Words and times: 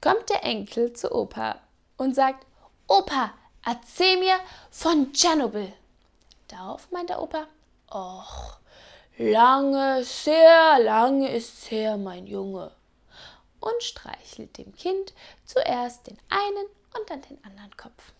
kommt 0.00 0.28
der 0.28 0.44
Enkel 0.44 0.92
zu 0.92 1.12
Opa 1.14 1.60
und 1.96 2.14
sagt, 2.14 2.46
Opa, 2.86 3.32
erzähl 3.64 4.18
mir 4.18 4.38
von 4.70 5.12
Tschernobyl. 5.12 5.72
Darauf 6.48 6.90
meint 6.90 7.10
der 7.10 7.20
Opa, 7.20 7.46
Och, 7.90 8.58
lange, 9.16 10.04
sehr 10.04 10.78
lange 10.80 11.30
ist's 11.34 11.70
her, 11.70 11.96
mein 11.96 12.26
Junge. 12.26 12.70
Und 13.60 13.82
streichelt 13.82 14.56
dem 14.56 14.74
Kind 14.74 15.12
zuerst 15.44 16.06
den 16.06 16.18
einen 16.28 16.66
und 16.96 17.10
dann 17.10 17.22
den 17.22 17.42
anderen 17.44 17.76
Kopf. 17.76 18.12